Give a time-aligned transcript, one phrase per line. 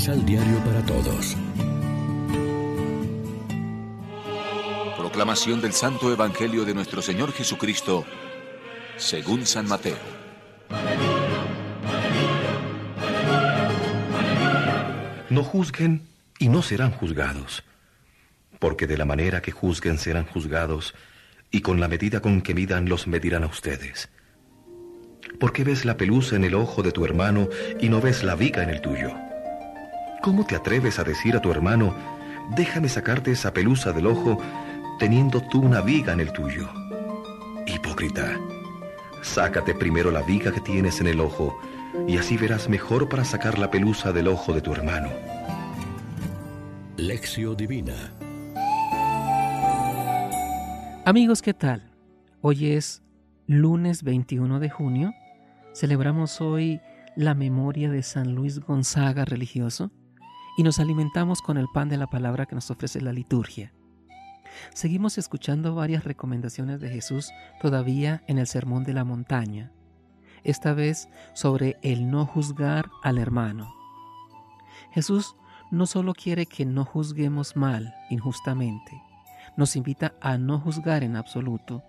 [0.00, 1.36] Misal Diario para Todos.
[4.96, 8.06] Proclamación del Santo Evangelio de nuestro Señor Jesucristo,
[8.96, 9.98] según San Mateo.
[15.28, 16.08] No juzguen
[16.38, 17.62] y no serán juzgados,
[18.58, 20.94] porque de la manera que juzguen serán juzgados,
[21.50, 24.08] y con la medida con que midan los medirán a ustedes.
[25.38, 28.34] ¿Por qué ves la pelusa en el ojo de tu hermano y no ves la
[28.34, 29.29] viga en el tuyo?
[30.22, 31.94] ¿Cómo te atreves a decir a tu hermano,
[32.54, 34.38] déjame sacarte esa pelusa del ojo,
[34.98, 36.68] teniendo tú una viga en el tuyo?
[37.66, 38.38] Hipócrita,
[39.22, 41.58] sácate primero la viga que tienes en el ojo,
[42.06, 45.08] y así verás mejor para sacar la pelusa del ojo de tu hermano.
[46.98, 47.94] Lección Divina
[51.06, 51.90] Amigos, ¿qué tal?
[52.42, 53.02] Hoy es
[53.46, 55.14] lunes 21 de junio.
[55.72, 56.82] Celebramos hoy
[57.16, 59.90] la memoria de San Luis Gonzaga religioso
[60.56, 63.72] y nos alimentamos con el pan de la palabra que nos ofrece la liturgia.
[64.74, 69.72] Seguimos escuchando varias recomendaciones de Jesús todavía en el Sermón de la Montaña,
[70.42, 73.74] esta vez sobre el no juzgar al hermano.
[74.92, 75.36] Jesús
[75.70, 79.00] no solo quiere que no juzguemos mal, injustamente,
[79.56, 81.84] nos invita a no juzgar en absoluto.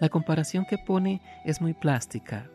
[0.00, 2.50] La comparación que pone es muy plástica.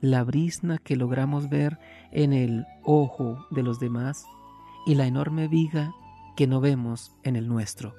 [0.00, 1.78] La brisna que logramos ver
[2.12, 4.24] en el ojo de los demás
[4.86, 5.92] y la enorme viga
[6.36, 7.94] que no vemos en el nuestro.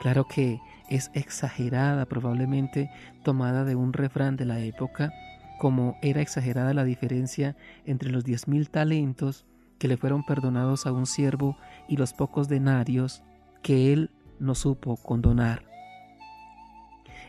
[0.00, 2.90] Claro que es exagerada, probablemente
[3.24, 5.12] tomada de un refrán de la época,
[5.58, 7.56] como era exagerada la diferencia
[7.86, 9.46] entre los diez mil talentos
[9.78, 11.56] que le fueron perdonados a un siervo
[11.88, 13.22] y los pocos denarios
[13.62, 15.64] que él no supo condonar.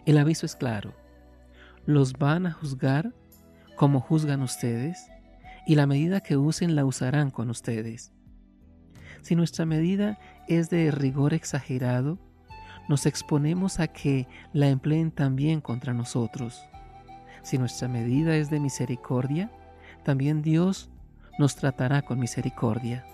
[0.05, 0.93] El aviso es claro.
[1.85, 3.13] Los van a juzgar
[3.75, 5.09] como juzgan ustedes
[5.65, 8.13] y la medida que usen la usarán con ustedes.
[9.21, 12.19] Si nuestra medida es de rigor exagerado,
[12.87, 16.63] nos exponemos a que la empleen también contra nosotros.
[17.41, 19.51] Si nuestra medida es de misericordia,
[20.03, 20.91] también Dios
[21.39, 23.05] nos tratará con misericordia.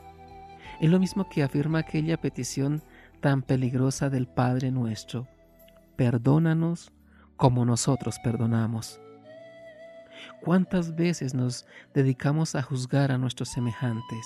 [0.82, 2.84] Es lo mismo que afirma aquella petición
[3.22, 5.28] tan peligrosa del Padre nuestro.
[5.96, 6.92] Perdónanos
[7.38, 9.00] como nosotros perdonamos.
[10.42, 14.26] ¿Cuántas veces nos dedicamos a juzgar a nuestros semejantes?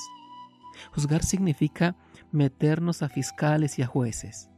[0.94, 1.96] Juzgar significa
[2.32, 4.50] meternos a fiscales y a jueces.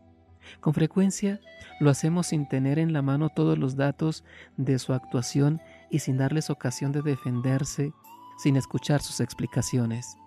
[0.59, 1.39] Con frecuencia
[1.79, 4.23] lo hacemos sin tener en la mano todos los datos
[4.55, 7.91] de su actuación y sin darles ocasión de defenderse,
[8.37, 10.17] sin escuchar sus explicaciones.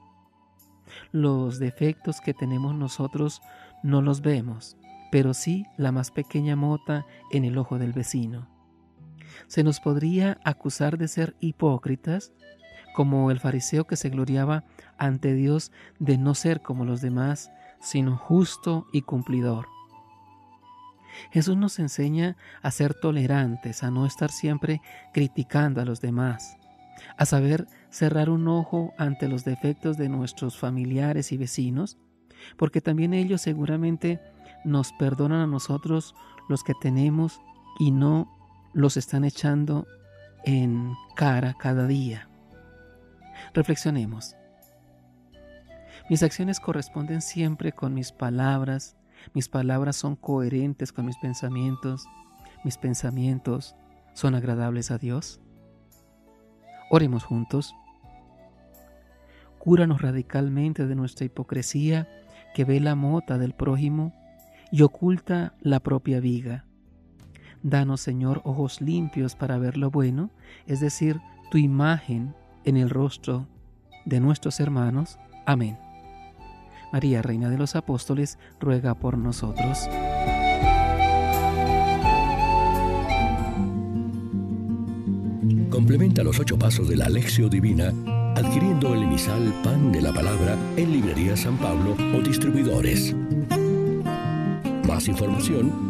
[1.12, 3.40] Los defectos que tenemos nosotros
[3.82, 4.76] no los vemos,
[5.10, 8.59] pero sí la más pequeña mota en el ojo del vecino.
[9.46, 12.32] Se nos podría acusar de ser hipócritas,
[12.94, 14.64] como el fariseo que se gloriaba
[14.98, 17.50] ante Dios de no ser como los demás,
[17.80, 19.66] sino justo y cumplidor.
[21.30, 24.80] Jesús nos enseña a ser tolerantes, a no estar siempre
[25.12, 26.56] criticando a los demás,
[27.16, 31.98] a saber cerrar un ojo ante los defectos de nuestros familiares y vecinos,
[32.56, 34.20] porque también ellos seguramente
[34.64, 36.14] nos perdonan a nosotros
[36.48, 37.40] los que tenemos
[37.78, 38.39] y no
[38.72, 39.86] los están echando
[40.44, 42.28] en cara cada día.
[43.54, 44.36] Reflexionemos.
[46.08, 48.96] Mis acciones corresponden siempre con mis palabras,
[49.34, 52.06] mis palabras son coherentes con mis pensamientos,
[52.64, 53.76] mis pensamientos
[54.12, 55.40] son agradables a Dios.
[56.90, 57.74] Oremos juntos.
[59.58, 62.08] Cúranos radicalmente de nuestra hipocresía
[62.54, 64.12] que ve la mota del prójimo
[64.72, 66.64] y oculta la propia viga.
[67.62, 70.30] Danos, Señor, ojos limpios para ver lo bueno,
[70.66, 72.34] es decir, tu imagen
[72.64, 73.46] en el rostro
[74.04, 75.18] de nuestros hermanos.
[75.46, 75.78] Amén.
[76.92, 79.88] María, Reina de los Apóstoles, ruega por nosotros.
[85.70, 87.92] Complementa los ocho pasos de la Alexio Divina
[88.36, 93.14] adquiriendo el emisal Pan de la Palabra en Librería San Pablo o distribuidores.
[94.86, 95.89] Más información